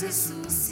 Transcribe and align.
Jesus 0.00 0.69